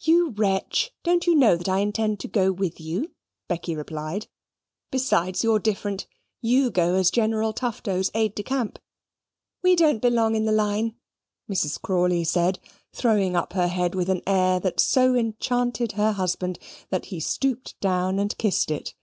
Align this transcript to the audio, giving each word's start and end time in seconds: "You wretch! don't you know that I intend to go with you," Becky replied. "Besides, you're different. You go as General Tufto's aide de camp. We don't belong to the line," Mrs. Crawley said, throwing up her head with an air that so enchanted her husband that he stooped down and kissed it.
"You 0.00 0.30
wretch! 0.30 0.90
don't 1.04 1.24
you 1.28 1.36
know 1.36 1.56
that 1.56 1.68
I 1.68 1.78
intend 1.78 2.18
to 2.18 2.26
go 2.26 2.50
with 2.50 2.80
you," 2.80 3.12
Becky 3.46 3.76
replied. 3.76 4.26
"Besides, 4.90 5.44
you're 5.44 5.60
different. 5.60 6.08
You 6.42 6.72
go 6.72 6.94
as 6.96 7.12
General 7.12 7.52
Tufto's 7.52 8.10
aide 8.12 8.34
de 8.34 8.42
camp. 8.42 8.80
We 9.62 9.76
don't 9.76 10.02
belong 10.02 10.34
to 10.34 10.40
the 10.40 10.50
line," 10.50 10.96
Mrs. 11.48 11.80
Crawley 11.80 12.24
said, 12.24 12.58
throwing 12.92 13.36
up 13.36 13.52
her 13.52 13.68
head 13.68 13.94
with 13.94 14.08
an 14.10 14.22
air 14.26 14.58
that 14.58 14.80
so 14.80 15.14
enchanted 15.14 15.92
her 15.92 16.10
husband 16.10 16.58
that 16.90 17.04
he 17.14 17.20
stooped 17.20 17.78
down 17.78 18.18
and 18.18 18.36
kissed 18.36 18.72
it. 18.72 18.94